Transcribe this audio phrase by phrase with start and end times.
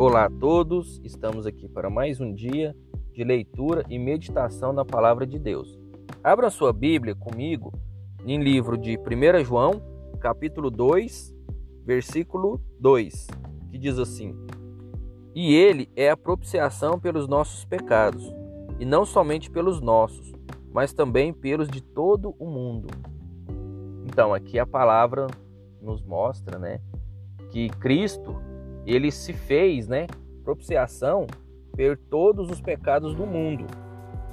[0.00, 2.74] Olá a todos, estamos aqui para mais um dia
[3.12, 5.78] de leitura e meditação na palavra de Deus.
[6.24, 7.70] Abra sua Bíblia comigo
[8.24, 9.72] em livro de 1 João,
[10.18, 11.36] capítulo 2,
[11.84, 13.26] versículo 2,
[13.70, 14.34] que diz assim:
[15.34, 18.24] E ele é a propiciação pelos nossos pecados,
[18.78, 20.32] e não somente pelos nossos,
[20.72, 22.88] mas também pelos de todo o mundo.
[24.06, 25.26] Então, aqui a palavra
[25.78, 26.80] nos mostra, né,
[27.50, 28.48] que Cristo,
[28.86, 30.06] ele se fez, né,
[30.44, 31.26] propiciação
[31.72, 33.66] por todos os pecados do mundo,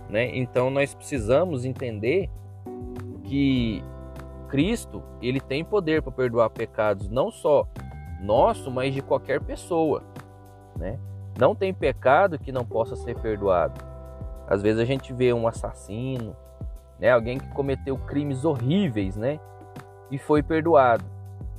[0.09, 0.35] né?
[0.35, 2.29] Então nós precisamos entender
[3.23, 3.83] que
[4.49, 7.67] Cristo, ele tem poder para perdoar pecados não só
[8.21, 10.03] nosso, mas de qualquer pessoa,
[10.77, 10.99] né?
[11.37, 13.79] Não tem pecado que não possa ser perdoado.
[14.47, 16.35] Às vezes a gente vê um assassino,
[16.97, 19.39] né, alguém que cometeu crimes horríveis, né,
[20.09, 21.05] e foi perdoado.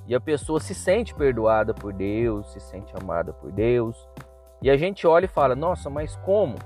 [0.09, 4.09] E a pessoa se sente perdoada por Deus, se sente amada por Deus.
[4.63, 6.57] E a gente olha e fala: "Nossa, mas como?"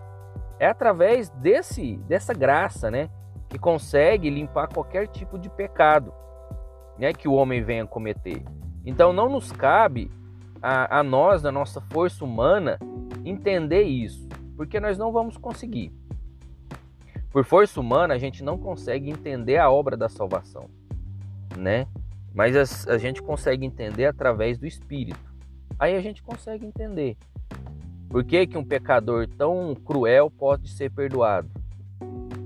[0.60, 3.10] É através desse dessa graça, né,
[3.48, 6.14] que consegue limpar qualquer tipo de pecado,
[6.96, 8.44] né, que o homem venha cometer.
[8.86, 10.08] Então não nos cabe
[10.62, 12.78] a, a nós, na nossa força humana,
[13.24, 15.92] entender isso, porque nós não vamos conseguir.
[17.32, 20.70] Por força humana, a gente não consegue entender a obra da salvação,
[21.56, 21.88] né?
[22.34, 25.33] Mas a, a gente consegue entender através do Espírito.
[25.78, 27.16] Aí a gente consegue entender
[28.08, 31.50] por que, que um pecador tão cruel pode ser perdoado.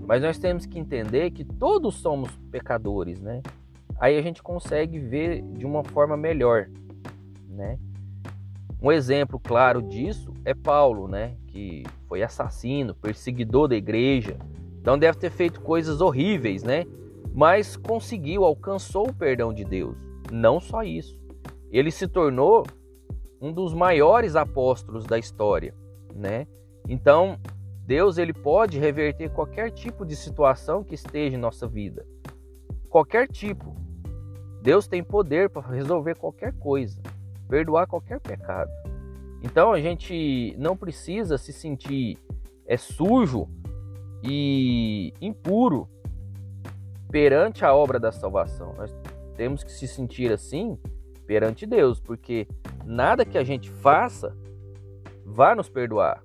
[0.07, 3.43] Mas nós temos que entender que todos somos pecadores, né?
[3.99, 6.69] Aí a gente consegue ver de uma forma melhor,
[7.49, 7.79] né?
[8.81, 11.35] Um exemplo claro disso é Paulo, né?
[11.49, 14.37] Que foi assassino, perseguidor da igreja,
[14.87, 16.85] então deve ter feito coisas horríveis, né?
[17.37, 19.95] Mas conseguiu, alcançou o perdão de Deus.
[20.33, 21.21] Não só isso.
[21.71, 22.65] Ele se tornou
[23.39, 25.75] um dos maiores apóstolos da história,
[26.15, 26.47] né?
[26.89, 27.39] Então,
[27.85, 32.07] Deus ele pode reverter qualquer tipo de situação que esteja em nossa vida.
[32.89, 33.77] Qualquer tipo.
[34.63, 36.99] Deus tem poder para resolver qualquer coisa,
[37.47, 38.71] perdoar qualquer pecado.
[39.43, 42.19] Então a gente não precisa se sentir
[42.67, 43.47] é sujo
[44.25, 45.87] e impuro
[47.11, 48.75] perante a obra da salvação.
[48.77, 48.95] Nós
[49.37, 50.79] temos que se sentir assim
[51.27, 52.47] perante Deus, porque
[52.85, 54.37] nada que a gente faça
[55.25, 56.23] vai nos perdoar,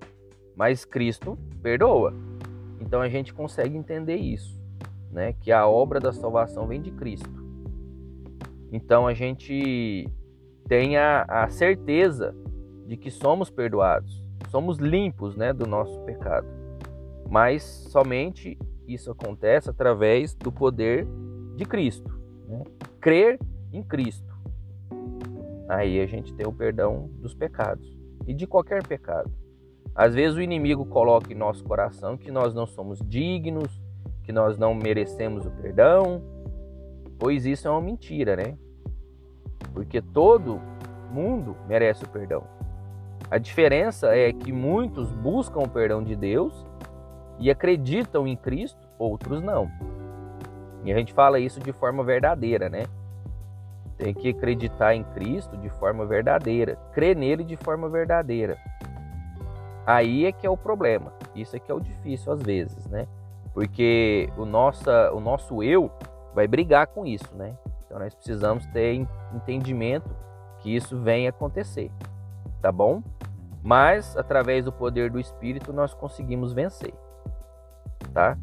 [0.54, 2.14] mas Cristo perdoa.
[2.80, 4.60] Então a gente consegue entender isso,
[5.10, 5.32] né?
[5.32, 7.42] Que a obra da salvação vem de Cristo.
[8.70, 10.08] Então a gente
[10.68, 12.34] tem a, a certeza
[12.86, 16.62] de que somos perdoados, somos limpos, né, do nosso pecado
[17.32, 18.58] mas somente
[18.92, 21.06] isso acontece através do poder
[21.56, 22.18] de Cristo.
[22.48, 22.62] Né?
[23.00, 23.38] Crer
[23.72, 24.32] em Cristo.
[25.68, 29.30] Aí a gente tem o perdão dos pecados e de qualquer pecado.
[29.94, 33.80] Às vezes o inimigo coloca em nosso coração que nós não somos dignos,
[34.22, 36.22] que nós não merecemos o perdão,
[37.18, 38.56] pois isso é uma mentira, né?
[39.72, 40.60] Porque todo
[41.10, 42.44] mundo merece o perdão.
[43.30, 46.66] A diferença é que muitos buscam o perdão de Deus
[47.38, 49.70] e acreditam em Cristo, outros não.
[50.84, 52.84] E a gente fala isso de forma verdadeira, né?
[53.96, 58.58] Tem que acreditar em Cristo de forma verdadeira, crer nele de forma verdadeira.
[59.86, 61.12] Aí é que é o problema.
[61.34, 63.06] Isso é que é o difícil às vezes, né?
[63.54, 65.90] Porque o nosso, o nosso eu
[66.34, 67.56] vai brigar com isso, né?
[67.84, 70.10] Então nós precisamos ter entendimento
[70.60, 71.90] que isso vem acontecer,
[72.60, 73.02] tá bom?
[73.62, 76.94] Mas através do poder do Espírito nós conseguimos vencer
[78.12, 78.36] tá?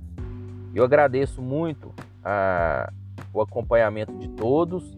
[0.73, 1.93] Eu agradeço muito
[2.23, 2.91] a,
[3.33, 4.95] o acompanhamento de todos.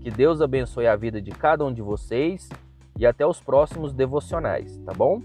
[0.00, 2.48] Que Deus abençoe a vida de cada um de vocês
[2.98, 5.22] e até os próximos devocionais, tá bom?